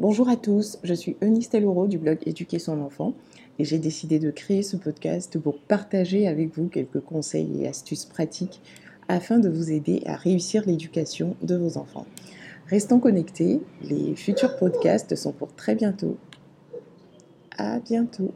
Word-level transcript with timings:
Bonjour 0.00 0.30
à 0.30 0.36
tous, 0.36 0.78
je 0.82 0.94
suis 0.94 1.18
Eunice 1.20 1.50
Teloro 1.50 1.86
du 1.86 1.98
blog 1.98 2.20
Éduquer 2.24 2.58
son 2.58 2.80
enfant 2.80 3.12
et 3.58 3.66
j'ai 3.66 3.78
décidé 3.78 4.18
de 4.18 4.30
créer 4.30 4.62
ce 4.62 4.78
podcast 4.78 5.38
pour 5.38 5.58
partager 5.58 6.26
avec 6.26 6.56
vous 6.56 6.68
quelques 6.68 7.00
conseils 7.00 7.62
et 7.62 7.68
astuces 7.68 8.06
pratiques 8.06 8.62
afin 9.08 9.38
de 9.38 9.50
vous 9.50 9.70
aider 9.70 10.02
à 10.06 10.16
réussir 10.16 10.62
l'éducation 10.66 11.36
de 11.42 11.54
vos 11.54 11.76
enfants. 11.76 12.06
Restons 12.66 12.98
connectés, 12.98 13.60
les 13.82 14.16
futurs 14.16 14.56
podcasts 14.56 15.14
sont 15.16 15.32
pour 15.32 15.54
très 15.54 15.74
bientôt. 15.74 16.16
À 17.58 17.78
bientôt. 17.80 18.32